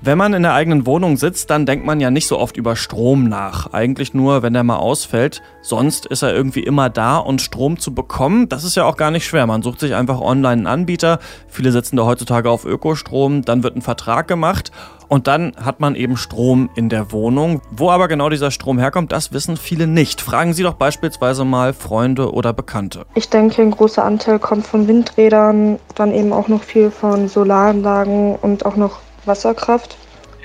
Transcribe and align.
Wenn 0.00 0.16
man 0.16 0.32
in 0.32 0.44
der 0.44 0.54
eigenen 0.54 0.86
Wohnung 0.86 1.16
sitzt, 1.16 1.50
dann 1.50 1.66
denkt 1.66 1.84
man 1.84 1.98
ja 1.98 2.12
nicht 2.12 2.28
so 2.28 2.38
oft 2.38 2.56
über 2.56 2.76
Strom 2.76 3.24
nach. 3.24 3.72
Eigentlich 3.72 4.14
nur, 4.14 4.42
wenn 4.44 4.52
der 4.52 4.62
mal 4.62 4.76
ausfällt. 4.76 5.42
Sonst 5.60 6.06
ist 6.06 6.22
er 6.22 6.32
irgendwie 6.32 6.62
immer 6.62 6.88
da 6.88 7.16
und 7.18 7.42
Strom 7.42 7.80
zu 7.80 7.92
bekommen, 7.92 8.48
das 8.48 8.62
ist 8.62 8.76
ja 8.76 8.84
auch 8.84 8.96
gar 8.96 9.10
nicht 9.10 9.26
schwer. 9.26 9.46
Man 9.48 9.62
sucht 9.62 9.80
sich 9.80 9.96
einfach 9.96 10.20
online 10.20 10.52
einen 10.52 10.66
Anbieter. 10.68 11.18
Viele 11.48 11.72
setzen 11.72 11.96
da 11.96 12.04
heutzutage 12.04 12.48
auf 12.48 12.64
Ökostrom. 12.64 13.42
Dann 13.42 13.64
wird 13.64 13.74
ein 13.74 13.82
Vertrag 13.82 14.28
gemacht 14.28 14.70
und 15.08 15.26
dann 15.26 15.54
hat 15.60 15.80
man 15.80 15.96
eben 15.96 16.16
Strom 16.16 16.70
in 16.76 16.88
der 16.88 17.10
Wohnung. 17.10 17.60
Wo 17.72 17.90
aber 17.90 18.06
genau 18.06 18.28
dieser 18.28 18.52
Strom 18.52 18.78
herkommt, 18.78 19.10
das 19.10 19.32
wissen 19.32 19.56
viele 19.56 19.88
nicht. 19.88 20.20
Fragen 20.20 20.52
Sie 20.52 20.62
doch 20.62 20.74
beispielsweise 20.74 21.44
mal 21.44 21.72
Freunde 21.72 22.32
oder 22.32 22.52
Bekannte. 22.52 23.04
Ich 23.16 23.30
denke, 23.30 23.62
ein 23.62 23.72
großer 23.72 24.04
Anteil 24.04 24.38
kommt 24.38 24.64
von 24.64 24.86
Windrädern, 24.86 25.80
dann 25.96 26.12
eben 26.12 26.32
auch 26.32 26.46
noch 26.46 26.62
viel 26.62 26.92
von 26.92 27.28
Solaranlagen 27.28 28.36
und 28.36 28.64
auch 28.64 28.76
noch 28.76 29.00
Wasserkraft? 29.28 29.96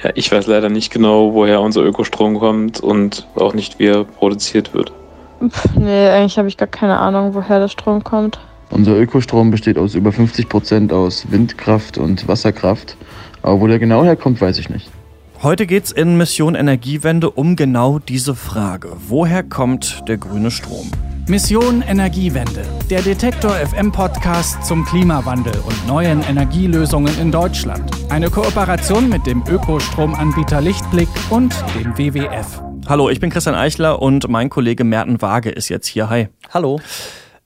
Ja, 0.03 0.11
ich 0.15 0.31
weiß 0.31 0.47
leider 0.47 0.69
nicht 0.69 0.91
genau, 0.91 1.33
woher 1.33 1.61
unser 1.61 1.81
Ökostrom 1.81 2.37
kommt 2.37 2.79
und 2.79 3.25
auch 3.35 3.53
nicht, 3.53 3.79
wie 3.79 3.87
er 3.87 4.03
produziert 4.03 4.73
wird. 4.73 4.91
Pff, 5.47 5.75
nee, 5.75 6.07
eigentlich 6.09 6.37
habe 6.37 6.47
ich 6.47 6.57
gar 6.57 6.67
keine 6.67 6.99
Ahnung, 6.99 7.33
woher 7.33 7.59
der 7.59 7.69
Strom 7.69 8.03
kommt. 8.03 8.39
Unser 8.69 8.97
Ökostrom 8.97 9.51
besteht 9.51 9.77
aus 9.77 9.95
über 9.95 10.11
50 10.11 10.49
Prozent 10.49 10.93
aus 10.93 11.31
Windkraft 11.31 11.97
und 11.97 12.27
Wasserkraft. 12.27 12.97
Aber 13.41 13.61
wo 13.61 13.67
der 13.67 13.79
genau 13.79 14.03
herkommt, 14.03 14.41
weiß 14.41 14.57
ich 14.57 14.69
nicht. 14.69 14.89
Heute 15.43 15.67
geht 15.67 15.83
es 15.83 15.91
in 15.91 16.17
Mission 16.17 16.55
Energiewende 16.55 17.29
um 17.29 17.55
genau 17.55 17.99
diese 17.99 18.33
Frage. 18.33 18.93
Woher 19.07 19.43
kommt 19.43 20.03
der 20.07 20.17
grüne 20.17 20.51
Strom? 20.51 20.89
Mission 21.29 21.81
Energiewende, 21.83 22.65
der 22.89 23.01
Detektor 23.01 23.51
FM 23.51 23.93
Podcast 23.93 24.61
zum 24.65 24.83
Klimawandel 24.83 25.53
und 25.65 25.87
neuen 25.87 26.21
Energielösungen 26.21 27.17
in 27.17 27.31
Deutschland. 27.31 27.89
Eine 28.09 28.29
Kooperation 28.29 29.07
mit 29.07 29.25
dem 29.25 29.41
Ökostromanbieter 29.47 30.59
Lichtblick 30.59 31.07
und 31.29 31.55
dem 31.75 31.97
WWF. 31.97 32.61
Hallo, 32.87 33.09
ich 33.09 33.21
bin 33.21 33.29
Christian 33.29 33.55
Eichler 33.55 34.01
und 34.01 34.27
mein 34.27 34.49
Kollege 34.49 34.83
Merten 34.83 35.21
Waage 35.21 35.49
ist 35.49 35.69
jetzt 35.69 35.87
hier. 35.87 36.09
Hi. 36.09 36.27
Hallo. 36.53 36.81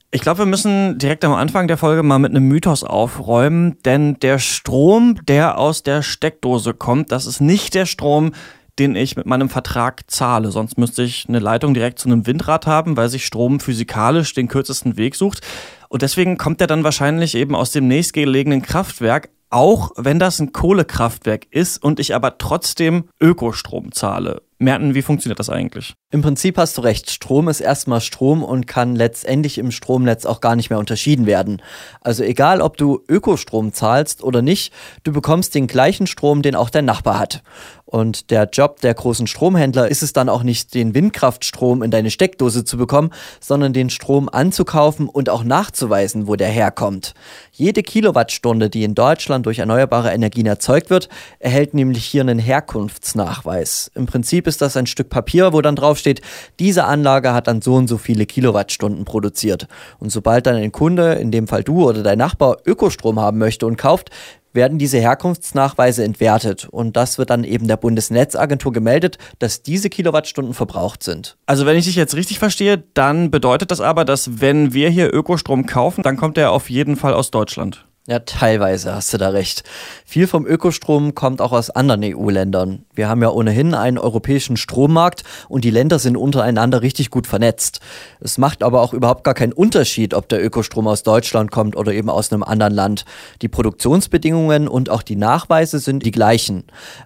Ich 0.09 0.21
glaube, 0.21 0.39
wir 0.39 0.45
müssen 0.47 0.97
direkt 0.97 1.23
am 1.23 1.33
Anfang 1.33 1.67
der 1.67 1.77
Folge 1.77 2.01
mal 2.01 2.17
mit 2.17 2.31
einem 2.31 2.47
Mythos 2.47 2.83
aufräumen, 2.83 3.77
denn 3.85 4.15
der 4.15 4.39
Strom, 4.39 5.19
der 5.27 5.59
aus 5.59 5.83
der 5.83 6.01
Steckdose 6.01 6.73
kommt, 6.73 7.11
das 7.11 7.27
ist 7.27 7.41
nicht 7.41 7.75
der 7.75 7.85
Strom, 7.85 8.31
den 8.79 8.95
ich 8.95 9.15
mit 9.15 9.25
meinem 9.25 9.49
Vertrag 9.49 10.03
zahle. 10.07 10.51
Sonst 10.51 10.77
müsste 10.77 11.03
ich 11.03 11.25
eine 11.27 11.39
Leitung 11.39 11.73
direkt 11.73 11.99
zu 11.99 12.07
einem 12.07 12.27
Windrad 12.27 12.67
haben, 12.67 12.97
weil 12.97 13.09
sich 13.09 13.25
Strom 13.25 13.59
physikalisch 13.59 14.33
den 14.33 14.47
kürzesten 14.47 14.97
Weg 14.97 15.15
sucht. 15.15 15.41
Und 15.89 16.01
deswegen 16.01 16.37
kommt 16.37 16.61
er 16.61 16.67
dann 16.67 16.83
wahrscheinlich 16.83 17.35
eben 17.35 17.55
aus 17.55 17.71
dem 17.71 17.87
nächstgelegenen 17.87 18.61
Kraftwerk, 18.61 19.29
auch 19.49 19.91
wenn 19.95 20.19
das 20.19 20.39
ein 20.39 20.51
Kohlekraftwerk 20.51 21.47
ist 21.51 21.81
und 21.81 21.99
ich 21.99 22.13
aber 22.13 22.37
trotzdem 22.37 23.05
Ökostrom 23.19 23.91
zahle. 23.91 24.41
Merten, 24.59 24.95
wie 24.95 25.03
funktioniert 25.03 25.39
das 25.39 25.49
eigentlich? 25.49 25.93
Im 26.09 26.23
Prinzip 26.23 26.57
hast 26.57 26.77
du 26.77 26.81
recht. 26.81 27.11
Strom 27.11 27.47
ist 27.47 27.59
erstmal 27.59 28.01
Strom 28.01 28.43
und 28.43 28.65
kann 28.65 28.95
letztendlich 28.95 29.59
im 29.59 29.69
Stromnetz 29.69 30.25
auch 30.25 30.41
gar 30.41 30.55
nicht 30.55 30.71
mehr 30.71 30.79
unterschieden 30.79 31.27
werden. 31.27 31.61
Also 32.01 32.23
egal, 32.23 32.61
ob 32.61 32.75
du 32.75 33.03
Ökostrom 33.07 33.71
zahlst 33.71 34.23
oder 34.23 34.41
nicht, 34.41 34.73
du 35.03 35.11
bekommst 35.11 35.53
den 35.53 35.67
gleichen 35.67 36.07
Strom, 36.07 36.41
den 36.41 36.55
auch 36.55 36.71
dein 36.71 36.85
Nachbar 36.85 37.19
hat. 37.19 37.43
Und 37.85 38.31
der 38.31 38.49
Job 38.51 38.81
der 38.81 38.93
großen 38.93 39.27
Stromhändler 39.27 39.87
ist 39.87 40.03
es 40.03 40.11
dann 40.11 40.27
auch 40.27 40.43
nicht, 40.43 40.73
den 40.73 40.93
Windkraftstrom 40.93 41.83
in 41.83 41.91
deine 41.91 42.11
Steckdose 42.11 42.65
zu 42.65 42.77
bekommen, 42.77 43.11
sondern 43.39 43.71
den 43.71 43.89
Strom 43.89 44.27
anzukaufen 44.27 45.07
und 45.07 45.29
auch 45.29 45.45
nachzuweisen, 45.45 46.27
wo 46.27 46.35
der 46.35 46.49
herkommt. 46.49 47.13
Jede 47.53 47.83
Kilowattstunde, 47.83 48.69
die 48.69 48.83
in 48.83 48.93
Deutschland 48.93 49.45
durch 49.45 49.59
erneuerbare 49.59 50.11
Energien 50.11 50.47
erzeugt 50.47 50.89
wird, 50.89 51.07
erhält 51.39 51.73
nämlich 51.73 52.03
hier 52.03 52.21
einen 52.21 52.39
Herkunftsnachweis. 52.39 53.89
Im 53.95 54.05
Prinzip 54.05 54.46
ist 54.47 54.61
das 54.61 54.75
ein 54.77 54.87
Stück 54.87 55.09
Papier, 55.09 55.53
wo 55.53 55.61
dann 55.61 55.75
draufsteht, 55.75 56.21
diese 56.59 56.85
Anlage 56.85 57.33
hat 57.33 57.47
dann 57.47 57.61
so 57.61 57.75
und 57.75 57.87
so 57.87 57.97
viele 57.97 58.25
Kilowattstunden 58.25 59.05
produziert. 59.05 59.67
Und 59.99 60.11
sobald 60.11 60.47
dann 60.47 60.55
ein 60.55 60.71
Kunde, 60.71 61.13
in 61.13 61.31
dem 61.31 61.47
Fall 61.47 61.63
du 61.63 61.87
oder 61.87 62.01
dein 62.01 62.17
Nachbar, 62.17 62.57
Ökostrom 62.65 63.19
haben 63.19 63.37
möchte 63.37 63.67
und 63.67 63.77
kauft, 63.77 64.09
werden 64.53 64.79
diese 64.79 64.97
Herkunftsnachweise 64.97 66.03
entwertet 66.03 66.67
und 66.69 66.97
das 66.97 67.17
wird 67.17 67.29
dann 67.29 67.43
eben 67.43 67.67
der 67.67 67.77
Bundesnetzagentur 67.77 68.73
gemeldet, 68.73 69.17
dass 69.39 69.61
diese 69.61 69.89
Kilowattstunden 69.89 70.53
verbraucht 70.53 71.03
sind. 71.03 71.37
Also 71.45 71.65
wenn 71.65 71.77
ich 71.77 71.85
dich 71.85 71.95
jetzt 71.95 72.15
richtig 72.15 72.39
verstehe, 72.39 72.83
dann 72.93 73.29
bedeutet 73.29 73.69
das 73.71 73.81
aber, 73.81 74.03
dass 74.03 74.41
wenn 74.41 74.73
wir 74.73 74.89
hier 74.89 75.13
Ökostrom 75.13 75.67
kaufen, 75.67 76.01
dann 76.01 76.17
kommt 76.17 76.37
der 76.37 76.51
auf 76.51 76.69
jeden 76.69 76.95
Fall 76.95 77.13
aus 77.13 77.29
Deutschland. 77.29 77.85
Ja, 78.09 78.19
teilweise 78.19 78.95
hast 78.95 79.13
du 79.13 79.17
da 79.17 79.27
recht. 79.27 79.65
Viel 80.05 80.27
vom 80.27 80.45
Ökostrom 80.47 81.13
kommt 81.13 81.41
auch 81.41 81.51
aus 81.51 81.69
anderen 81.69 82.05
EU-Ländern. 82.05 82.85
Wir 82.93 83.09
haben 83.09 83.21
ja 83.21 83.29
ohnehin 83.29 83.73
einen 83.73 83.97
europäischen 83.97 84.55
Strommarkt 84.55 85.25
und 85.49 85.65
die 85.65 85.71
Länder 85.71 85.99
sind 85.99 86.15
untereinander 86.15 86.81
richtig 86.81 87.11
gut 87.11 87.27
vernetzt. 87.27 87.81
Es 88.21 88.37
macht 88.37 88.63
aber 88.63 88.81
auch 88.81 88.93
überhaupt 88.93 89.25
gar 89.25 89.33
keinen 89.33 89.51
Unterschied, 89.51 90.13
ob 90.13 90.29
der 90.29 90.41
Ökostrom 90.41 90.87
aus 90.87 91.03
Deutschland 91.03 91.51
kommt 91.51 91.75
oder 91.75 91.91
eben 91.91 92.09
aus 92.09 92.31
einem 92.31 92.43
anderen 92.43 92.73
Land. 92.73 93.03
Die 93.41 93.49
Produktionsbedingungen 93.49 94.69
und 94.69 94.89
auch 94.89 95.01
die 95.01 95.17
Nachweise 95.17 95.79
sind 95.79 96.05
die 96.05 96.11
gleichen. 96.11 96.63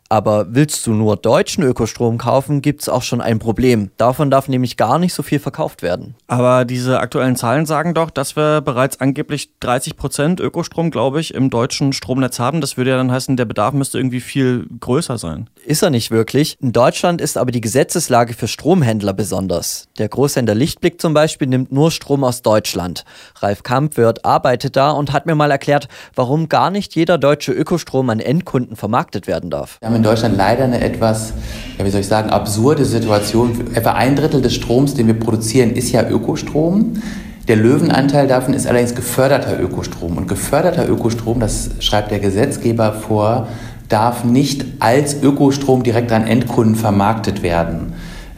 Aber 0.08 0.54
willst 0.54 0.86
du 0.86 0.94
nur 0.94 1.18
deutschen 1.18 1.64
Ökostrom 1.64 2.20
kaufen, 2.20 2.62
gibt 2.62 2.84
es 2.84 2.90
auch 2.90 3.02
schon 3.02 3.22
ein 3.22 3.40
Problem. 3.40 3.90
Davon 3.98 4.30
darf 4.30 4.48
nämlich 4.48 4.78
gar 4.78 5.00
nicht 5.00 5.16
so 5.16 5.24
viel 5.24 5.40
verkauft 5.40 5.82
werden. 5.82 6.14
Aber 6.28 6.64
diese 6.64 7.00
aktuellen 7.00 7.38
Zahlen 7.38 7.66
sagen 7.66 7.96
doch, 7.96 8.12
dass 8.12 8.36
wir 8.36 8.62
bereits 8.62 9.02
angeblich 9.02 9.50
30 9.62 9.98
Prozent 9.98 10.40
Ökostrom 10.40 10.91
glaube 10.92 11.20
ich, 11.20 11.34
im 11.34 11.50
deutschen 11.50 11.94
Stromnetz 11.94 12.40
haben. 12.40 12.62
Das 12.62 12.78
würde 12.78 12.92
ja 12.92 12.98
dann 12.98 13.12
heißen, 13.12 13.38
der 13.38 13.46
Bedarf 13.46 13.74
müsste 13.74 13.98
irgendwie 13.98 14.22
viel 14.22 14.68
größer 14.80 15.18
sein. 15.18 15.50
Ist 15.66 15.82
er 15.82 15.90
nicht 15.90 16.12
wirklich. 16.12 16.58
In 16.62 16.72
Deutschland 16.72 17.22
ist 17.22 17.38
aber 17.38 17.52
die 17.52 17.62
Gesetzeslage 17.62 18.34
für 18.34 18.48
Stromhändler 18.48 19.14
besonders. 19.14 19.88
Der 19.98 20.10
Großhändler 20.10 20.56
Lichtblick 20.56 21.02
zum 21.02 21.14
Beispiel 21.14 21.48
nimmt 21.48 21.72
nur 21.72 21.92
Strom 21.92 22.24
aus 22.24 22.42
Deutschland. 22.42 23.06
Ralf 23.40 23.64
Kampwirt 23.64 24.26
arbeitet 24.26 24.76
da 24.76 24.92
und 24.92 25.14
hat 25.14 25.26
mir 25.26 25.36
mal 25.36 25.52
erklärt, 25.52 25.88
warum 26.16 26.50
gar 26.50 26.70
nicht 26.70 26.96
jeder 26.96 27.18
deutsche 27.18 27.52
Ökostrom 27.52 28.10
an 28.10 28.20
Endkunden 28.20 28.76
vermarktet 28.76 29.28
werden 29.28 29.50
darf. 29.50 29.78
Wir 29.80 29.88
haben 29.88 29.96
in 29.96 30.04
Deutschland 30.04 30.36
leider 30.38 30.64
eine 30.64 30.82
etwas, 30.82 31.34
ja, 31.78 31.86
wie 31.86 31.90
soll 31.90 32.02
ich 32.02 32.08
sagen, 32.08 32.30
absurde 32.30 32.86
Situation. 32.86 33.74
Etwa 33.74 33.94
ein 33.94 34.16
Drittel 34.16 34.42
des 34.42 34.56
Stroms, 34.56 34.94
den 34.94 35.08
wir 35.08 35.20
produzieren, 35.20 35.72
ist 35.72 35.92
ja 35.92 36.08
Ökostrom. 36.10 37.02
Der 37.52 37.60
Löwenanteil 37.60 38.30
davon 38.30 38.54
ist 38.54 38.66
allerdings 38.66 38.96
geförderter 38.96 39.60
Ökostrom. 39.60 40.16
Und 40.16 40.30
geförderter 40.30 40.88
Ökostrom, 40.88 41.42
das 41.42 41.72
schreibt 41.80 42.10
der 42.10 42.20
Gesetzgeber 42.20 42.94
vor, 42.94 43.50
darf 43.90 44.24
nicht 44.24 44.64
als 44.80 45.22
Ökostrom 45.22 45.84
direkt 45.84 46.14
an 46.14 46.26
Endkunden 46.26 46.76
vermarktet 46.76 47.44
werden. 47.44 47.92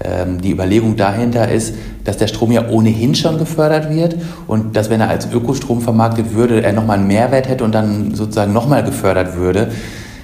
Ähm, 0.04 0.42
die 0.42 0.50
Überlegung 0.50 0.96
dahinter 0.96 1.48
ist, 1.48 1.76
dass 2.06 2.18
der 2.18 2.26
Strom 2.26 2.52
ja 2.52 2.68
ohnehin 2.68 3.14
schon 3.14 3.38
gefördert 3.38 3.94
wird 3.94 4.16
und 4.48 4.76
dass, 4.76 4.90
wenn 4.90 5.00
er 5.00 5.10
als 5.10 5.32
Ökostrom 5.32 5.82
vermarktet 5.82 6.34
würde, 6.34 6.64
er 6.64 6.74
nochmal 6.74 6.98
einen 6.98 7.06
Mehrwert 7.06 7.48
hätte 7.48 7.64
und 7.64 7.76
dann 7.76 8.16
sozusagen 8.16 8.52
nochmal 8.52 8.84
gefördert 8.84 9.36
würde. 9.36 9.70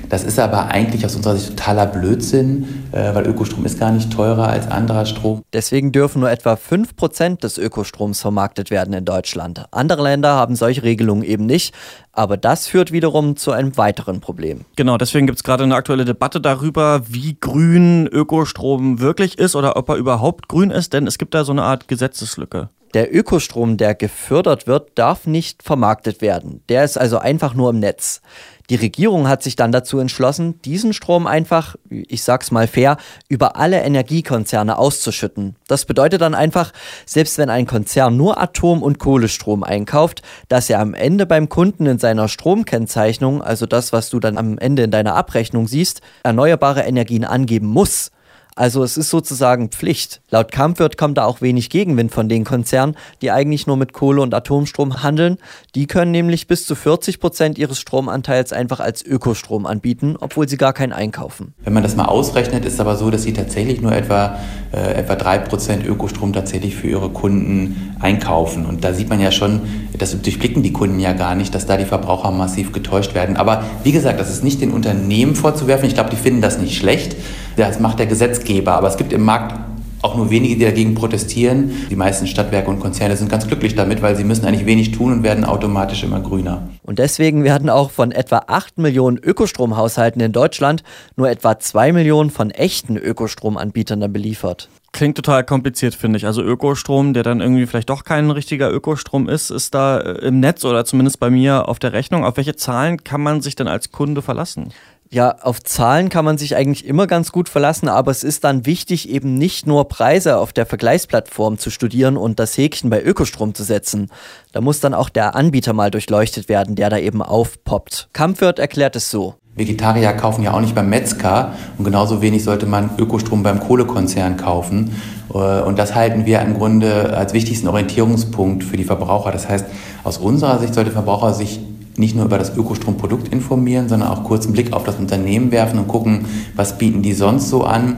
Das 0.09 0.23
ist 0.23 0.39
aber 0.39 0.65
eigentlich 0.65 1.05
aus 1.05 1.15
unserer 1.15 1.35
Sicht 1.35 1.49
totaler 1.49 1.85
Blödsinn, 1.85 2.87
äh, 2.91 3.13
weil 3.13 3.27
Ökostrom 3.27 3.63
ist 3.65 3.79
gar 3.79 3.91
nicht 3.91 4.11
teurer 4.11 4.47
als 4.47 4.69
anderer 4.69 5.05
Strom. 5.05 5.43
Deswegen 5.53 5.91
dürfen 5.91 6.21
nur 6.21 6.31
etwa 6.31 6.53
5% 6.53 7.41
des 7.41 7.57
Ökostroms 7.57 8.19
vermarktet 8.19 8.71
werden 8.71 8.93
in 8.93 9.05
Deutschland. 9.05 9.65
Andere 9.71 10.03
Länder 10.03 10.33
haben 10.33 10.55
solche 10.55 10.83
Regelungen 10.83 11.23
eben 11.23 11.45
nicht. 11.45 11.73
Aber 12.11 12.37
das 12.37 12.67
führt 12.67 12.91
wiederum 12.91 13.37
zu 13.37 13.51
einem 13.51 13.77
weiteren 13.77 14.19
Problem. 14.19 14.65
Genau, 14.75 14.97
deswegen 14.97 15.27
gibt 15.27 15.37
es 15.37 15.43
gerade 15.43 15.63
eine 15.63 15.75
aktuelle 15.75 16.05
Debatte 16.05 16.41
darüber, 16.41 17.03
wie 17.07 17.37
grün 17.39 18.07
Ökostrom 18.07 18.99
wirklich 18.99 19.37
ist 19.37 19.55
oder 19.55 19.77
ob 19.77 19.87
er 19.89 19.95
überhaupt 19.95 20.49
grün 20.49 20.71
ist, 20.71 20.91
denn 20.91 21.07
es 21.07 21.17
gibt 21.17 21.33
da 21.33 21.45
so 21.45 21.51
eine 21.51 21.63
Art 21.63 21.87
Gesetzeslücke. 21.87 22.69
Der 22.95 23.15
Ökostrom, 23.15 23.77
der 23.77 23.93
gefördert 23.93 24.65
wird, 24.65 24.89
darf 24.95 25.27
nicht 25.27 25.61
vermarktet 25.61 26.21
werden. 26.21 26.63
Der 26.69 26.83
ist 26.83 26.97
also 26.97 27.19
einfach 27.19 27.53
nur 27.53 27.69
im 27.69 27.79
Netz. 27.79 28.21
Die 28.69 28.75
Regierung 28.75 29.27
hat 29.27 29.41
sich 29.41 29.55
dann 29.55 29.71
dazu 29.71 29.97
entschlossen, 29.97 30.61
diesen 30.61 30.93
Strom 30.93 31.25
einfach, 31.25 31.75
ich 31.89 32.21
sag's 32.21 32.51
mal 32.51 32.67
fair, 32.67 32.97
über 33.27 33.55
alle 33.55 33.81
Energiekonzerne 33.81 34.77
auszuschütten. 34.77 35.55
Das 35.67 35.85
bedeutet 35.85 36.21
dann 36.21 36.35
einfach, 36.35 36.71
selbst 37.05 37.39
wenn 37.39 37.49
ein 37.49 37.65
Konzern 37.65 38.15
nur 38.15 38.39
Atom- 38.39 38.83
und 38.83 38.99
Kohlestrom 38.99 39.63
einkauft, 39.63 40.21
dass 40.49 40.69
er 40.69 40.79
am 40.79 40.93
Ende 40.93 41.25
beim 41.25 41.49
Kunden 41.49 41.87
in 41.87 41.97
seiner 41.97 42.27
Stromkennzeichnung, 42.27 43.41
also 43.41 43.65
das, 43.65 43.91
was 43.91 44.11
du 44.11 44.19
dann 44.19 44.37
am 44.37 44.59
Ende 44.59 44.83
in 44.83 44.91
deiner 44.91 45.15
Abrechnung 45.15 45.67
siehst, 45.67 46.01
erneuerbare 46.23 46.81
Energien 46.81 47.25
angeben 47.25 47.67
muss. 47.67 48.11
Also 48.59 48.83
es 48.83 48.97
ist 48.97 49.09
sozusagen 49.09 49.69
Pflicht. 49.69 50.19
Laut 50.31 50.51
Kampfwirt 50.51 50.97
kommt 50.97 51.17
da 51.17 51.23
auch 51.23 51.39
wenig 51.39 51.69
Gegenwind 51.69 52.11
von 52.11 52.27
den 52.27 52.43
Konzernen, 52.43 52.97
die 53.21 53.31
eigentlich 53.31 53.67
nur 53.67 53.77
mit 53.77 53.93
Kohle 53.93 54.21
und 54.21 54.33
Atomstrom 54.33 55.01
handeln. 55.01 55.37
Die 55.75 55.87
können 55.87 56.11
nämlich 56.11 56.45
bis 56.45 56.65
zu 56.65 56.75
40 56.75 57.21
Prozent 57.21 57.57
ihres 57.57 57.79
Stromanteils 57.79 58.51
einfach 58.51 58.81
als 58.81 59.01
Ökostrom 59.01 59.65
anbieten, 59.65 60.17
obwohl 60.19 60.49
sie 60.49 60.57
gar 60.57 60.73
keinen 60.73 60.91
einkaufen. 60.91 61.53
Wenn 61.63 61.71
man 61.71 61.83
das 61.83 61.95
mal 61.95 62.07
ausrechnet, 62.07 62.65
ist 62.65 62.81
aber 62.81 62.97
so, 62.97 63.09
dass 63.09 63.23
sie 63.23 63.31
tatsächlich 63.31 63.79
nur 63.79 63.93
etwa, 63.93 64.37
äh, 64.73 64.95
etwa 64.95 65.15
3 65.15 65.37
Prozent 65.37 65.85
Ökostrom 65.85 66.33
tatsächlich 66.33 66.75
für 66.75 66.87
ihre 66.87 67.11
Kunden 67.11 67.88
einkaufen. 67.99 68.65
Und 68.65 68.83
da 68.83 68.93
sieht 68.93 69.09
man 69.09 69.19
ja 69.19 69.31
schon, 69.31 69.61
das 69.97 70.19
durchblicken 70.21 70.63
die 70.63 70.73
Kunden 70.73 70.99
ja 70.99 71.13
gar 71.13 71.35
nicht, 71.35 71.53
dass 71.53 71.65
da 71.65 71.77
die 71.77 71.85
Verbraucher 71.85 72.31
massiv 72.31 72.71
getäuscht 72.71 73.13
werden. 73.13 73.37
Aber 73.37 73.63
wie 73.83 73.91
gesagt, 73.91 74.19
das 74.19 74.29
ist 74.29 74.43
nicht 74.43 74.61
den 74.61 74.71
Unternehmen 74.71 75.35
vorzuwerfen. 75.35 75.87
Ich 75.87 75.93
glaube, 75.93 76.09
die 76.09 76.15
finden 76.15 76.41
das 76.41 76.57
nicht 76.57 76.77
schlecht. 76.77 77.15
Das 77.57 77.79
macht 77.79 77.99
der 77.99 78.05
Gesetzgeber. 78.07 78.73
Aber 78.73 78.87
es 78.87 78.97
gibt 78.97 79.13
im 79.13 79.23
Markt 79.23 79.55
auch 80.01 80.15
nur 80.15 80.29
wenige, 80.29 80.55
die 80.55 80.65
dagegen 80.65 80.95
protestieren. 80.95 81.71
Die 81.89 81.95
meisten 81.95 82.27
Stadtwerke 82.27 82.69
und 82.69 82.79
Konzerne 82.79 83.17
sind 83.17 83.29
ganz 83.29 83.47
glücklich 83.47 83.75
damit, 83.75 84.01
weil 84.01 84.15
sie 84.15 84.23
müssen 84.23 84.45
eigentlich 84.45 84.65
wenig 84.65 84.91
tun 84.91 85.11
und 85.11 85.23
werden 85.23 85.43
automatisch 85.43 86.03
immer 86.03 86.21
grüner. 86.21 86.69
Und 86.83 86.99
deswegen 86.99 87.43
werden 87.43 87.69
auch 87.69 87.91
von 87.91 88.11
etwa 88.11 88.43
8 88.47 88.77
Millionen 88.77 89.17
Ökostromhaushalten 89.17 90.21
in 90.21 90.31
Deutschland 90.31 90.83
nur 91.15 91.29
etwa 91.29 91.59
2 91.59 91.91
Millionen 91.91 92.29
von 92.29 92.51
echten 92.51 92.95
Ökostromanbietern 92.95 93.99
dann 93.99 94.13
beliefert. 94.13 94.69
Klingt 94.91 95.15
total 95.15 95.43
kompliziert, 95.43 95.93
finde 95.93 96.17
ich. 96.17 96.25
Also 96.25 96.41
Ökostrom, 96.41 97.13
der 97.13 97.23
dann 97.23 97.41
irgendwie 97.41 97.67
vielleicht 97.67 97.89
doch 97.89 98.03
kein 98.03 98.31
richtiger 98.31 98.71
Ökostrom 98.71 99.29
ist, 99.29 99.49
ist 99.51 99.75
da 99.75 99.99
äh, 99.99 100.25
im 100.25 100.39
Netz 100.39 100.65
oder 100.65 100.83
zumindest 100.85 101.19
bei 101.19 101.29
mir 101.29 101.69
auf 101.69 101.79
der 101.79 101.93
Rechnung. 101.93 102.25
Auf 102.25 102.37
welche 102.37 102.55
Zahlen 102.55 103.03
kann 103.03 103.21
man 103.21 103.41
sich 103.41 103.55
denn 103.55 103.67
als 103.67 103.91
Kunde 103.91 104.21
verlassen? 104.21 104.73
Ja, 105.11 105.37
auf 105.41 105.63
Zahlen 105.63 106.09
kann 106.09 106.23
man 106.23 106.37
sich 106.37 106.55
eigentlich 106.55 106.85
immer 106.85 107.07
ganz 107.07 107.31
gut 107.31 107.49
verlassen, 107.49 107.89
aber 107.89 108.11
es 108.11 108.23
ist 108.23 108.43
dann 108.43 108.67
wichtig, 108.67 109.09
eben 109.09 109.39
nicht 109.39 109.65
nur 109.65 109.87
Preise 109.87 110.37
auf 110.37 110.53
der 110.53 110.67
Vergleichsplattform 110.67 111.57
zu 111.57 111.71
studieren 111.71 112.15
und 112.15 112.39
das 112.39 112.55
Häkchen 112.55 112.91
bei 112.91 113.01
Ökostrom 113.01 113.55
zu 113.55 113.63
setzen. 113.63 114.11
Da 114.51 114.61
muss 114.61 114.81
dann 114.81 114.93
auch 114.93 115.09
der 115.09 115.35
Anbieter 115.35 115.73
mal 115.73 115.89
durchleuchtet 115.89 116.47
werden, 116.47 116.75
der 116.75 116.91
da 116.91 116.99
eben 116.99 117.23
aufpoppt. 117.23 118.09
Kampfwirt 118.13 118.59
erklärt 118.59 118.95
es 118.95 119.09
so. 119.09 119.35
Vegetarier 119.59 120.13
kaufen 120.13 120.41
ja 120.41 120.53
auch 120.53 120.61
nicht 120.61 120.73
beim 120.73 120.89
Metzger 120.89 121.53
und 121.77 121.85
genauso 121.85 122.21
wenig 122.21 122.43
sollte 122.43 122.65
man 122.65 122.89
Ökostrom 122.97 123.43
beim 123.43 123.59
Kohlekonzern 123.59 124.37
kaufen. 124.37 124.91
Äh, 125.33 125.61
und 125.61 125.77
das 125.77 125.93
halten 125.93 126.25
wir 126.25 126.41
im 126.41 126.55
Grunde 126.55 127.15
als 127.15 127.33
wichtigsten 127.33 127.67
Orientierungspunkt 127.67 128.63
für 128.63 128.77
die 128.77 128.83
Verbraucher. 128.85 129.31
Das 129.31 129.47
heißt, 129.47 129.65
aus 130.03 130.17
unserer 130.17 130.59
Sicht 130.59 130.73
sollte 130.73 130.91
Verbraucher 130.91 131.33
sich 131.33 131.59
nicht 131.97 132.15
nur 132.15 132.25
über 132.25 132.37
das 132.37 132.55
Ökostromprodukt 132.55 133.27
informieren, 133.27 133.89
sondern 133.89 134.09
auch 134.09 134.23
kurz 134.23 134.45
einen 134.45 134.53
Blick 134.53 134.73
auf 134.73 134.85
das 134.85 134.95
Unternehmen 134.95 135.51
werfen 135.51 135.77
und 135.77 135.87
gucken, 135.87 136.25
was 136.55 136.77
bieten 136.77 137.01
die 137.01 137.13
sonst 137.13 137.49
so 137.49 137.65
an. 137.65 137.97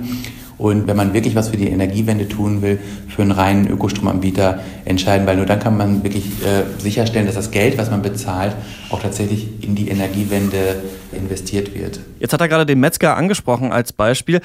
Und 0.62 0.86
wenn 0.86 0.96
man 0.96 1.16
wirklich 1.16 1.34
was 1.34 1.50
für 1.50 1.58
die 1.58 1.69
Energiewende 1.69 2.28
tun 2.28 2.62
will, 2.62 2.78
für 3.08 3.24
einen 3.24 3.31
reinen 3.31 3.68
Ökostromanbieter 3.68 4.60
entscheiden, 4.86 5.25
weil 5.25 5.38
nur 5.38 5.48
dann 5.48 5.60
kann 5.60 5.75
man 5.75 6.04
wirklich 6.04 6.25
äh, 6.46 6.80
sicherstellen, 6.80 7.25
dass 7.25 7.34
das 7.34 7.50
Geld, 7.50 7.80
was 7.80 7.90
man 7.90 8.04
bezahlt, 8.04 8.56
auch 8.92 9.02
tatsächlich 9.02 9.63
in 9.63 9.74
die 9.74 9.90
Energiewende 9.90 10.84
investiert 11.13 11.74
wird. 11.74 12.00
Jetzt 12.19 12.31
hat 12.34 12.42
er 12.42 12.48
gerade 12.48 12.68
den 12.68 12.80
Metzger 12.80 13.18
angesprochen 13.18 13.72
als 13.72 13.92
Beispiel. 13.92 14.40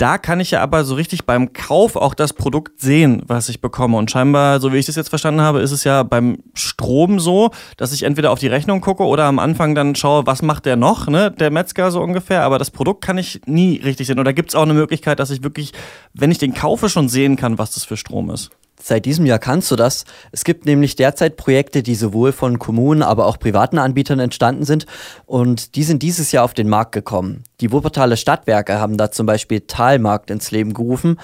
Da 0.00 0.16
kann 0.16 0.40
ich 0.40 0.52
ja 0.52 0.62
aber 0.62 0.84
so 0.84 0.94
richtig 0.94 1.26
beim 1.26 1.52
Kauf 1.52 1.94
auch 1.94 2.14
das 2.14 2.32
Produkt 2.32 2.80
sehen, 2.80 3.22
was 3.26 3.50
ich 3.50 3.60
bekomme. 3.60 3.98
Und 3.98 4.10
scheinbar, 4.10 4.58
so 4.58 4.72
wie 4.72 4.78
ich 4.78 4.86
das 4.86 4.96
jetzt 4.96 5.10
verstanden 5.10 5.42
habe, 5.42 5.60
ist 5.60 5.72
es 5.72 5.84
ja 5.84 6.04
beim 6.04 6.38
Strom 6.54 7.20
so, 7.20 7.50
dass 7.76 7.92
ich 7.92 8.04
entweder 8.04 8.30
auf 8.30 8.38
die 8.38 8.46
Rechnung 8.46 8.80
gucke 8.80 9.04
oder 9.04 9.24
am 9.24 9.38
Anfang 9.38 9.74
dann 9.74 9.94
schaue, 9.94 10.24
was 10.24 10.40
macht 10.40 10.64
der 10.64 10.76
noch, 10.76 11.06
ne, 11.06 11.30
der 11.30 11.50
Metzger 11.50 11.90
so 11.90 12.00
ungefähr. 12.00 12.44
Aber 12.44 12.58
das 12.58 12.70
Produkt 12.70 13.04
kann 13.04 13.18
ich 13.18 13.42
nie 13.44 13.76
richtig 13.76 14.06
sehen. 14.06 14.18
Oder 14.18 14.32
gibt 14.32 14.48
es 14.48 14.54
auch 14.54 14.62
eine 14.62 14.72
Möglichkeit, 14.72 15.20
dass 15.20 15.28
ich 15.28 15.42
wirklich, 15.42 15.72
wenn 16.14 16.30
ich 16.30 16.38
den 16.38 16.54
kaufe, 16.54 16.88
schon 16.88 17.10
sehen 17.10 17.36
kann, 17.36 17.58
was 17.58 17.74
das 17.74 17.84
für 17.84 17.98
Strom 17.98 18.30
ist? 18.30 18.50
Seit 18.82 19.04
diesem 19.04 19.26
Jahr 19.26 19.38
kannst 19.38 19.70
du 19.70 19.76
das. 19.76 20.04
Es 20.32 20.44
gibt 20.44 20.64
nämlich 20.64 20.96
derzeit 20.96 21.36
Projekte, 21.36 21.82
die 21.82 21.94
sowohl 21.94 22.32
von 22.32 22.58
Kommunen, 22.58 23.02
aber 23.02 23.26
auch 23.26 23.38
privaten 23.38 23.78
Anbietern 23.78 24.20
entstanden 24.20 24.64
sind 24.64 24.86
und 25.26 25.76
die 25.76 25.82
sind 25.82 26.02
dieses 26.02 26.32
Jahr 26.32 26.44
auf 26.44 26.54
den 26.54 26.68
Markt 26.68 26.92
gekommen. 26.92 27.44
Die 27.60 27.72
Wuppertaler 27.72 28.16
Stadtwerke 28.16 28.80
haben 28.80 28.96
da 28.96 29.10
zum 29.10 29.26
Beispiel 29.26 29.60
Talmarkt 29.60 30.30
ins 30.30 30.50
Leben 30.50 30.72
gerufen, 30.72 31.18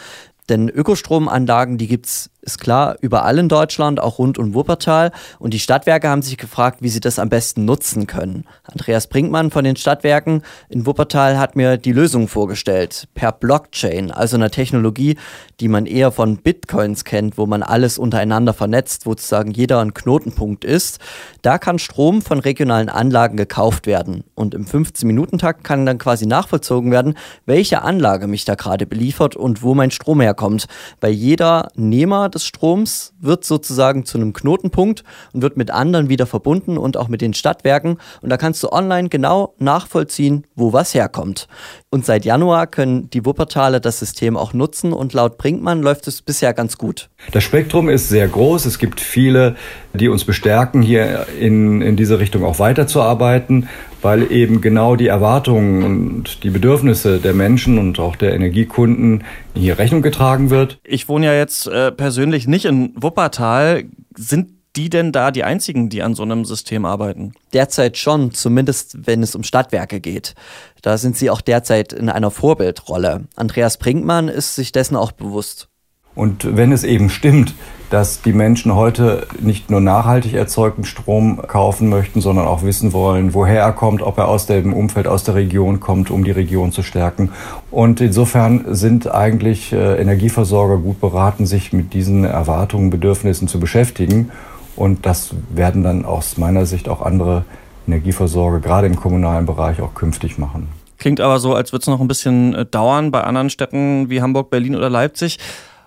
denn 0.49 0.69
Ökostromanlagen, 0.69 1.79
die 1.79 1.89
gibt's 1.89 2.31
ist 2.47 2.61
klar, 2.61 2.97
überall 3.01 3.39
in 3.39 3.49
Deutschland, 3.49 4.01
auch 4.01 4.19
rund 4.19 4.39
um 4.39 4.55
Wuppertal. 4.55 5.11
Und 5.39 5.53
die 5.53 5.59
Stadtwerke 5.59 6.09
haben 6.09 6.23
sich 6.23 6.39
gefragt, 6.39 6.79
wie 6.81 6.89
sie 6.89 7.01
das 7.01 7.19
am 7.19 7.29
besten 7.29 7.65
nutzen 7.65 8.07
können. 8.07 8.45
Andreas 8.65 9.09
Brinkmann 9.09 9.51
von 9.51 9.65
den 9.65 9.77
Stadtwerken 9.77 10.43
in 10.69 10.87
Wuppertal 10.87 11.39
hat 11.39 11.57
mir 11.57 11.77
die 11.77 11.93
Lösung 11.93 12.29
vorgestellt. 12.29 13.09
Per 13.15 13.33
Blockchain, 13.33 14.11
also 14.11 14.37
einer 14.37 14.51
Technologie, 14.51 15.17
die 15.61 15.69
man 15.69 15.87
eher 15.87 16.13
von 16.13 16.39
Bitcoins 16.39 17.05
kennt, 17.05 17.37
wo 17.37 17.47
man 17.47 17.63
alles 17.63 17.99
untereinander 17.99 18.55
vernetzt, 18.55 19.07
wo 19.07 19.17
sozusagen 19.17 19.51
jeder 19.51 19.81
ein 19.81 19.95
Knotenpunkt 19.95 20.65
ist. 20.65 21.01
Da 21.43 21.59
kann 21.59 21.79
Strom 21.79 22.23
von 22.23 22.39
regionalen 22.39 22.89
Anlagen 22.89 23.37
gekauft 23.37 23.87
werden. 23.87 24.25
Und 24.35 24.55
im 24.55 24.67
15-Minuten-Takt 24.67 25.65
kann 25.65 25.87
dann 25.87 25.99
quasi 25.99 26.27
nachvollzogen 26.27 26.91
werden, 26.93 27.17
welche 27.47 27.83
Anlage 27.83 28.27
mich 28.27 28.45
da 28.45 28.55
gerade 28.55 28.87
beliefert 28.87 29.35
und 29.35 29.63
wo 29.63 29.75
mein 29.75 29.91
Strom 29.91 30.21
herkommt. 30.21 30.67
Weil 31.01 31.13
jeder 31.13 31.71
Nehmer 31.75 32.29
des 32.37 32.45
Stroms 32.45 33.15
wird 33.21 33.45
sozusagen 33.45 34.05
zu 34.05 34.19
einem 34.19 34.33
Knotenpunkt 34.33 35.03
und 35.33 35.43
wird 35.43 35.57
mit 35.57 35.71
anderen 35.71 36.09
wieder 36.09 36.27
verbunden 36.27 36.79
und 36.79 36.97
auch 36.97 37.09
mit 37.09 37.21
den 37.21 37.35
Stadtwerken. 37.35 37.99
Und 38.21 38.31
da 38.31 38.37
kannst 38.37 38.63
du 38.63 38.71
online 38.71 39.09
genau 39.09 39.55
nachvollziehen, 39.59 40.47
wo 40.55 40.73
was 40.73 40.95
herkommt. 40.95 41.49
Und 41.91 42.05
seit 42.05 42.25
Januar 42.25 42.67
können 42.67 43.11
die 43.11 43.25
Wuppertaler 43.25 43.81
das 43.81 43.99
System 43.99 44.37
auch 44.37 44.53
nutzen 44.53 44.93
und 44.93 45.13
laut 45.13 45.39
Brinkmann 45.39 45.83
läuft 45.83 46.07
es 46.07 46.23
bisher 46.23 46.53
ganz 46.53 46.79
gut. 46.79 47.09
Das 47.33 47.43
Spektrum 47.43 47.89
ist 47.89 48.09
sehr 48.09 48.29
groß. 48.29 48.67
Es 48.67 48.79
gibt 48.79 49.01
viele, 49.01 49.57
die 49.95 50.09
uns 50.09 50.25
bestärken, 50.25 50.83
hier 50.83 51.27
in, 51.41 51.81
in 51.81 51.97
diese 51.97 52.19
Richtung 52.19 52.45
auch 52.45 52.59
weiterzuarbeiten, 52.59 53.69
weil 54.07 54.31
eben 54.31 54.61
genau 54.61 54.95
die 54.95 55.09
Erwartungen 55.09 55.83
und 55.83 56.45
die 56.45 56.51
Bedürfnisse 56.51 57.19
der 57.19 57.35
Menschen 57.35 57.77
und 57.77 57.99
auch 57.99 58.15
der 58.15 58.35
Energiekunden 58.35 59.25
hier 59.53 59.81
Rechnung 59.81 60.01
getragen 60.01 60.49
wird. 60.49 60.79
Ich 60.85 61.09
wohne 61.09 61.27
ja 61.27 61.35
jetzt 61.35 61.67
äh, 61.67 61.91
persönlich 61.91 62.47
nicht 62.47 62.67
in 62.67 62.93
Wuppertal. 62.95 63.87
Sind 64.17 64.51
die 64.77 64.91
denn 64.91 65.11
da 65.11 65.33
die 65.33 65.43
einzigen, 65.43 65.89
die 65.89 66.05
an 66.05 66.15
so 66.15 66.23
einem 66.23 66.45
System 66.45 66.85
arbeiten? 66.85 67.33
Derzeit 67.53 67.99
schon, 67.99 68.31
zumindest 68.31 69.09
wenn 69.09 69.25
es 69.25 69.35
um 69.35 69.43
Stadtwerke 69.43 69.99
geht. 69.99 70.37
Da 70.83 70.99
sind 70.99 71.17
sie 71.17 71.29
auch 71.29 71.41
derzeit 71.41 71.93
in 71.93 72.09
einer 72.09 72.31
Vorbildrolle. 72.31 73.25
Andreas 73.35 73.77
Brinkmann 73.77 74.29
ist 74.29 74.55
sich 74.55 74.71
dessen 74.71 74.95
auch 74.95 75.11
bewusst. 75.11 75.69
Und 76.17 76.57
wenn 76.57 76.73
es 76.73 76.83
eben 76.83 77.11
stimmt, 77.11 77.55
dass 77.91 78.23
die 78.23 78.33
Menschen 78.33 78.75
heute 78.75 79.29
nicht 79.39 79.71
nur 79.71 79.81
nachhaltig 79.81 80.35
erzeugten 80.35 80.85
Strom 80.85 81.41
kaufen 81.47 81.89
möchten, 81.89 82.21
sondern 82.21 82.47
auch 82.47 82.63
wissen 82.63 82.93
wollen, 82.93 83.35
woher 83.35 83.61
er 83.61 83.73
kommt, 83.73 84.03
ob 84.03 84.19
er 84.19 84.27
aus 84.27 84.47
dem 84.47 84.73
Umfeld, 84.73 85.07
aus 85.07 85.23
der 85.23 85.37
Region 85.37 85.79
kommt, 85.79 86.11
um 86.11 86.25
die 86.25 86.33
Region 86.33 86.73
zu 86.73 86.83
stärken. 86.83 87.31
Und 87.71 88.01
insofern 88.01 88.65
sind 88.75 89.13
eigentlich 89.13 89.73
äh, 89.73 90.01
Energieversorger 90.01 90.79
gut 90.79 91.01
beraten, 91.01 91.47
sich 91.47 91.73
mit 91.73 91.93
diesen 91.93 92.25
Erwartungen, 92.25 92.91
Bedürfnissen 92.91 93.47
zu 93.47 93.61
beschäftigen. 93.61 94.33
Und 94.75 95.07
das 95.07 95.35
werden 95.51 95.83
dann 95.83 96.05
aus 96.05 96.39
meiner 96.39 96.67
Sicht 96.67 96.89
auch 96.89 97.03
andere 97.03 97.45
Energieversorger, 97.87 98.61
gerade 98.61 98.87
im 98.87 98.97
kommunalen 98.97 99.47
Bereich, 99.47 99.81
auch 99.81 99.95
künftig 99.95 100.39
machen. 100.39 100.69
Klingt 100.99 101.21
aber 101.21 101.39
so, 101.39 101.55
als 101.55 101.73
würde 101.73 101.83
es 101.83 101.87
noch 101.87 102.01
ein 102.01 102.09
bisschen 102.09 102.55
äh, 102.55 102.65
dauern 102.65 103.11
bei 103.11 103.23
anderen 103.23 103.51
Städten 103.51 104.09
wie 104.11 104.23
Hamburg, 104.23 104.51
Berlin 104.51 104.75
oder 104.75 104.91
Leipzig. 104.91 105.39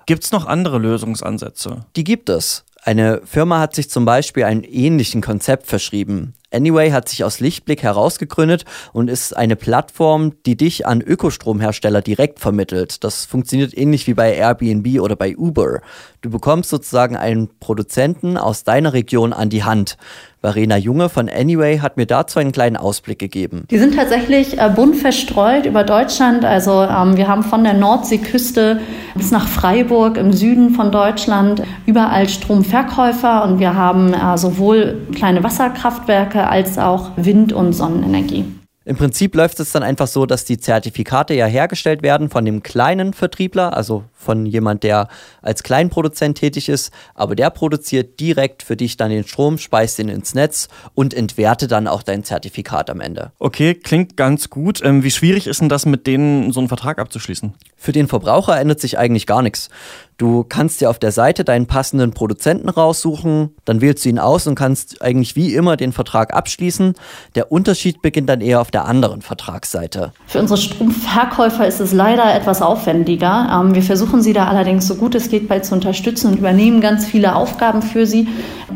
Gibt 0.10 0.24
es 0.24 0.32
noch 0.32 0.48
andere 0.48 0.80
Lösungsansätze? 0.80 1.86
Die 1.96 2.04
gibt 2.04 2.30
es. 2.30 2.66
Eine 2.82 3.22
Firma 3.26 3.60
hat 3.60 3.76
sich 3.76 3.92
zum 3.92 4.06
Beispiel 4.06 4.44
einem 4.44 4.64
ähnlichen 4.68 5.22
Konzept 5.22 5.68
verschrieben. 5.68 6.34
Anyway 6.52 6.92
hat 6.92 7.10
sich 7.10 7.24
aus 7.24 7.40
Lichtblick 7.40 7.84
herausgegründet 7.84 8.66
und 8.94 9.10
ist 9.10 9.36
eine 9.36 9.56
Plattform, 9.56 10.34
die 10.46 10.58
dich 10.58 10.88
an 10.88 11.02
Ökostromhersteller 11.02 12.02
direkt 12.02 12.40
vermittelt. 12.40 13.04
Das 13.04 13.26
funktioniert 13.26 13.78
ähnlich 13.78 14.08
wie 14.08 14.14
bei 14.14 14.34
Airbnb 14.34 15.00
oder 15.02 15.16
bei 15.16 15.38
Uber. 15.38 15.82
Du 16.22 16.30
bekommst 16.30 16.70
sozusagen 16.70 17.16
einen 17.16 17.50
Produzenten 17.60 18.38
aus 18.38 18.64
deiner 18.64 18.94
Region 18.94 19.32
an 19.32 19.50
die 19.50 19.64
Hand. 19.64 19.98
Verena 20.42 20.78
Junge 20.78 21.10
von 21.10 21.28
Anyway 21.28 21.80
hat 21.80 21.98
mir 21.98 22.06
dazu 22.06 22.40
einen 22.40 22.54
kleinen 22.54 22.78
Ausblick 22.78 23.20
gegeben. 23.20 23.66
Die 23.70 23.78
sind 23.78 23.96
tatsächlich 23.96 24.58
äh, 24.58 24.70
bunt 24.74 24.96
verstreut 24.96 25.66
über 25.66 25.84
Deutschland. 25.84 26.46
Also 26.46 26.82
ähm, 26.84 27.18
wir 27.18 27.28
haben 27.28 27.44
von 27.44 27.66
der 27.66 27.74
Nordseeküste 27.74 28.80
bis 29.16 29.32
nach 29.32 29.50
Freiburg 29.50 30.16
im 30.16 30.32
Süden 30.32 30.70
von 30.72 30.94
Deutschland 30.94 31.62
überall 31.86 32.30
Stromverkäufer 32.30 33.44
und 33.44 33.60
wir 33.60 33.76
haben 33.76 34.14
äh, 34.14 34.38
sowohl 34.38 35.06
kleine 35.14 35.44
Wasserkraftwerke 35.44 36.39
als 36.48 36.78
auch 36.78 37.12
Wind- 37.18 37.54
und 37.54 37.74
Sonnenenergie. 37.74 38.46
Im 38.90 38.96
Prinzip 38.96 39.36
läuft 39.36 39.60
es 39.60 39.72
dann 39.72 39.84
einfach 39.84 40.08
so, 40.08 40.26
dass 40.26 40.46
die 40.46 40.58
Zertifikate 40.58 41.36
ja 41.36 41.46
hergestellt 41.46 42.02
werden 42.02 42.32
von 42.32 42.44
dem 42.44 42.64
kleinen 42.64 43.14
Vertriebler, 43.14 43.78
also 43.78 44.06
von 44.16 44.48
jemand, 44.48 44.82
der 44.82 45.10
als 45.44 45.62
Kleinproduzent 45.62 46.40
tätig 46.40 46.70
ist, 46.70 46.92
aber 47.14 47.36
der 47.36 47.52
produziert 47.52 48.20
direkt 48.20 48.64
für 48.64 48.76
dich 48.76 48.98
dann 48.98 49.12
den 49.12 49.26
Strom, 49.26 49.60
speist 49.60 50.00
ihn 50.00 50.10
ins 50.10 50.34
Netz 50.34 50.70
und 50.96 51.14
entwertet 51.14 51.72
dann 51.72 51.88
auch 51.88 52.02
dein 52.02 52.24
Zertifikat 52.24 52.90
am 52.90 53.00
Ende. 53.00 53.32
Okay, 53.38 53.76
klingt 53.76 54.18
ganz 54.18 54.50
gut. 54.50 54.82
Ähm, 54.84 55.04
wie 55.04 55.12
schwierig 55.12 55.46
ist 55.46 55.62
denn 55.62 55.70
das, 55.70 55.86
mit 55.86 56.08
denen 56.08 56.52
so 56.52 56.60
einen 56.60 56.68
Vertrag 56.68 56.98
abzuschließen? 56.98 57.54
Für 57.82 57.94
den 57.94 58.10
Verbraucher 58.10 58.60
ändert 58.60 58.82
sich 58.82 58.98
eigentlich 58.98 59.26
gar 59.26 59.42
nichts. 59.42 59.70
Du 60.18 60.44
kannst 60.44 60.82
dir 60.82 60.90
auf 60.90 61.00
der 61.00 61.14
Seite 61.14 61.46
deinen 61.46 61.66
passenden 61.66 62.12
Produzenten 62.12 62.68
raussuchen, 62.68 63.56
dann 63.64 63.80
wählst 63.80 64.04
du 64.04 64.10
ihn 64.10 64.20
aus 64.20 64.48
und 64.48 64.56
kannst 64.56 65.02
eigentlich 65.02 65.38
wie 65.38 65.56
immer 65.56 65.78
den 65.78 65.94
Vertrag 65.94 66.34
abschließen. 66.34 66.94
Der 67.36 67.54
Unterschied 67.54 68.02
beginnt 68.02 68.28
dann 68.28 68.42
eher 68.42 68.60
auf 68.60 68.70
der 68.70 68.84
anderen 68.84 69.22
Vertragsseite. 69.22 70.12
Für 70.28 70.40
unsere 70.40 70.60
Stromverkäufer 70.60 71.66
ist 71.66 71.80
es 71.80 71.94
leider 71.94 72.36
etwas 72.36 72.62
aufwendiger. 72.62 73.48
Ähm, 73.50 73.74
wir 73.74 73.82
versuchen 73.82 74.22
sie 74.22 74.34
da 74.34 74.50
allerdings 74.50 74.86
so 74.86 74.96
gut 74.96 75.16
es 75.16 75.30
geht 75.30 75.48
bei 75.48 75.60
zu 75.60 75.74
unterstützen 75.74 76.34
und 76.34 76.40
übernehmen 76.40 76.82
ganz 76.82 77.06
viele 77.06 77.34
Aufgaben 77.34 77.82
für 77.82 78.06
sie, 78.06 78.28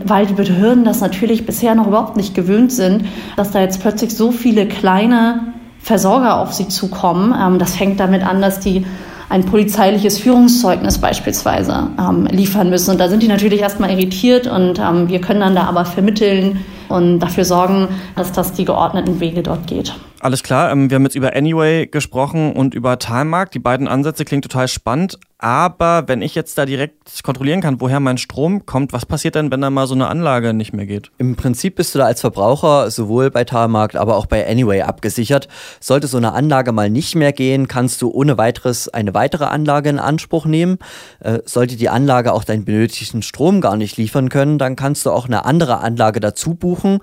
weil 0.06 0.28
die 0.28 0.34
Behörden 0.34 0.86
das 0.86 1.02
natürlich 1.02 1.46
bisher 1.46 1.76
noch 1.76 1.88
überhaupt 1.88 2.16
nicht 2.16 2.36
gewöhnt 2.36 2.72
sind, 2.72 3.06
dass 3.36 3.52
da 3.52 3.60
jetzt 3.60 3.82
plötzlich 3.82 4.16
so 4.16 4.32
viele 4.32 4.66
kleine 4.66 5.53
Versorger 5.84 6.40
auf 6.40 6.54
sie 6.54 6.70
zukommen. 6.70 7.36
Ähm, 7.40 7.60
das 7.60 7.76
fängt 7.76 8.00
damit 8.00 8.26
an, 8.26 8.42
dass 8.42 8.60
die 8.60 8.86
ein 9.30 9.46
polizeiliches 9.46 10.20
Führungszeugnis 10.20 10.98
beispielsweise 10.98 11.90
ähm, 12.00 12.26
liefern 12.28 12.70
müssen. 12.70 12.92
Und 12.92 13.00
da 13.00 13.10
sind 13.10 13.22
die 13.22 13.28
natürlich 13.28 13.62
erstmal 13.62 13.92
irritiert 13.92 14.48
und 14.48 14.80
ähm, 14.80 15.10
wir 15.10 15.20
können 15.22 15.42
dann 15.42 15.56
da 15.56 15.64
aber 15.64 15.86
vermitteln 15.86 16.64
und 16.88 17.20
dafür 17.20 17.44
sorgen, 17.44 17.88
dass 18.16 18.32
das 18.32 18.54
die 18.54 18.66
geordneten 18.66 19.20
Wege 19.20 19.44
dort 19.44 19.68
geht. 19.68 19.94
Alles 20.24 20.42
klar, 20.42 20.72
ähm, 20.72 20.90
wir 20.90 20.96
haben 20.96 21.04
jetzt 21.04 21.18
über 21.18 21.36
Anyway 21.36 21.86
gesprochen 21.86 22.54
und 22.54 22.74
über 22.74 22.98
Timemark. 22.98 23.52
Die 23.52 23.60
beiden 23.60 23.90
Ansätze 23.90 24.24
klingen 24.24 24.42
total 24.42 24.70
spannend. 24.70 25.20
Aber 25.38 26.08
wenn 26.08 26.22
ich 26.22 26.34
jetzt 26.36 26.58
da 26.58 26.66
direkt 26.66 27.22
kontrollieren 27.22 27.60
kann, 27.60 27.82
woher 27.82 28.00
mein 28.00 28.18
Strom 28.18 28.66
kommt, 28.66 28.94
was 28.94 29.06
passiert 29.06 29.36
denn, 29.36 29.52
wenn 29.52 29.60
da 29.60 29.70
mal 29.70 29.86
so 29.88 29.94
eine 29.94 30.08
Anlage 30.08 30.54
nicht 30.54 30.72
mehr 30.72 30.86
geht? 30.86 31.12
Im 31.18 31.36
Prinzip 31.36 31.76
bist 31.76 31.94
du 31.94 32.00
da 32.00 32.06
als 32.06 32.22
Verbraucher 32.22 32.90
sowohl 32.90 33.32
bei 33.32 33.44
Timemark, 33.44 33.96
aber 33.96 34.16
auch 34.16 34.26
bei 34.26 34.50
Anyway 34.50 34.84
abgesichert. 34.84 35.50
Sollte 35.82 36.08
so 36.08 36.16
eine 36.16 36.32
Anlage 36.32 36.72
mal 36.72 36.90
nicht 36.90 37.16
mehr 37.16 37.34
gehen, 37.34 37.68
kannst 37.68 38.02
du 38.02 38.10
ohne 38.10 38.38
weiteres 38.38 38.88
eine 38.88 39.14
weitere 39.14 39.44
Anlage 39.44 39.90
in 39.90 40.00
Anspruch 40.00 40.46
nehmen. 40.46 40.78
Äh, 41.20 41.40
sollte 41.44 41.76
die 41.76 41.90
Anlage 41.90 42.32
auch 42.32 42.46
deinen 42.46 42.64
benötigten 42.64 43.24
Strom 43.24 43.60
gar 43.60 43.76
nicht 43.76 43.98
liefern 43.98 44.30
können, 44.30 44.58
dann 44.58 44.78
kannst 44.78 45.06
du 45.06 45.12
auch 45.12 45.26
eine 45.26 45.44
andere 45.44 45.82
Anlage 45.82 46.22
dazu 46.22 46.54
buchen 46.56 47.02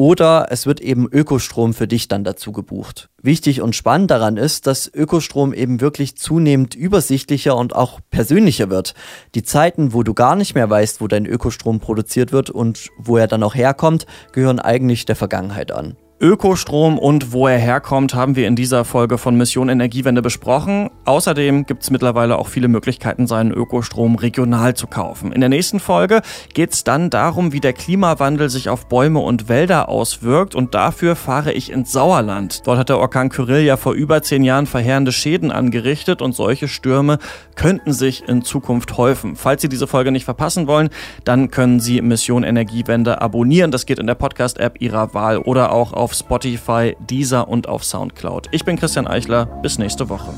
oder 0.00 0.46
es 0.48 0.64
wird 0.64 0.80
eben 0.80 1.06
Ökostrom 1.12 1.74
für 1.74 1.86
dich 1.86 2.08
dann 2.08 2.24
dazu 2.24 2.52
gebucht. 2.52 3.10
Wichtig 3.20 3.60
und 3.60 3.76
spannend 3.76 4.10
daran 4.10 4.38
ist, 4.38 4.66
dass 4.66 4.90
Ökostrom 4.90 5.52
eben 5.52 5.82
wirklich 5.82 6.16
zunehmend 6.16 6.74
übersichtlicher 6.74 7.54
und 7.54 7.76
auch 7.76 8.00
persönlicher 8.08 8.70
wird. 8.70 8.94
Die 9.34 9.42
Zeiten, 9.42 9.92
wo 9.92 10.02
du 10.02 10.14
gar 10.14 10.36
nicht 10.36 10.54
mehr 10.54 10.70
weißt, 10.70 11.02
wo 11.02 11.06
dein 11.06 11.26
Ökostrom 11.26 11.80
produziert 11.80 12.32
wird 12.32 12.48
und 12.48 12.88
wo 12.96 13.18
er 13.18 13.26
dann 13.26 13.42
auch 13.42 13.54
herkommt, 13.54 14.06
gehören 14.32 14.58
eigentlich 14.58 15.04
der 15.04 15.16
Vergangenheit 15.16 15.70
an. 15.70 15.98
Ökostrom 16.22 16.98
und 16.98 17.32
wo 17.32 17.48
er 17.48 17.56
herkommt, 17.56 18.14
haben 18.14 18.36
wir 18.36 18.46
in 18.46 18.54
dieser 18.54 18.84
Folge 18.84 19.16
von 19.16 19.36
Mission 19.36 19.70
Energiewende 19.70 20.20
besprochen. 20.20 20.90
Außerdem 21.06 21.64
gibt 21.64 21.82
es 21.82 21.90
mittlerweile 21.90 22.38
auch 22.38 22.48
viele 22.48 22.68
Möglichkeiten, 22.68 23.26
seinen 23.26 23.52
Ökostrom 23.52 24.16
regional 24.16 24.74
zu 24.74 24.86
kaufen. 24.86 25.32
In 25.32 25.40
der 25.40 25.48
nächsten 25.48 25.80
Folge 25.80 26.20
geht 26.52 26.74
es 26.74 26.84
dann 26.84 27.08
darum, 27.08 27.54
wie 27.54 27.60
der 27.60 27.72
Klimawandel 27.72 28.50
sich 28.50 28.68
auf 28.68 28.86
Bäume 28.86 29.20
und 29.20 29.48
Wälder 29.48 29.88
auswirkt 29.88 30.54
und 30.54 30.74
dafür 30.74 31.16
fahre 31.16 31.54
ich 31.54 31.72
ins 31.72 31.90
Sauerland. 31.90 32.66
Dort 32.66 32.76
hat 32.76 32.90
der 32.90 32.98
Orkan 32.98 33.30
Kyrill 33.30 33.64
ja 33.64 33.78
vor 33.78 33.94
über 33.94 34.20
zehn 34.22 34.44
Jahren 34.44 34.66
verheerende 34.66 35.12
Schäden 35.12 35.50
angerichtet 35.50 36.20
und 36.20 36.34
solche 36.34 36.68
Stürme 36.68 37.18
könnten 37.54 37.94
sich 37.94 38.28
in 38.28 38.42
Zukunft 38.42 38.98
häufen. 38.98 39.36
Falls 39.36 39.62
Sie 39.62 39.70
diese 39.70 39.86
Folge 39.86 40.12
nicht 40.12 40.26
verpassen 40.26 40.66
wollen, 40.66 40.90
dann 41.24 41.50
können 41.50 41.80
Sie 41.80 42.02
Mission 42.02 42.42
Energiewende 42.42 43.22
abonnieren. 43.22 43.70
Das 43.70 43.86
geht 43.86 43.98
in 43.98 44.06
der 44.06 44.16
Podcast-App 44.16 44.82
Ihrer 44.82 45.14
Wahl 45.14 45.38
oder 45.38 45.72
auch 45.72 45.94
auf 45.94 46.09
auf 46.10 46.16
Spotify, 46.16 46.96
Deezer 46.98 47.48
und 47.48 47.68
auf 47.68 47.84
Soundcloud. 47.84 48.48
Ich 48.50 48.64
bin 48.64 48.76
Christian 48.76 49.06
Eichler. 49.06 49.46
Bis 49.62 49.78
nächste 49.78 50.08
Woche. 50.08 50.32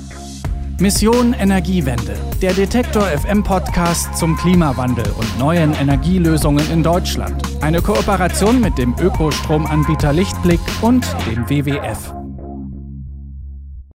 Mission 0.79 1.33
Energiewende, 1.35 2.15
der 2.41 2.53
Detektor 2.55 3.03
FM 3.03 3.43
Podcast 3.43 4.17
zum 4.17 4.37
Klimawandel 4.37 5.07
und 5.17 5.39
neuen 5.39 5.73
Energielösungen 5.75 6.69
in 6.73 6.83
Deutschland. 6.83 7.43
Eine 7.61 7.81
Kooperation 7.81 8.61
mit 8.61 8.77
dem 8.79 8.95
Ökostromanbieter 8.99 10.13
Lichtblick 10.13 10.61
und 10.81 11.07
dem 11.27 11.49
WWF. 11.49 12.22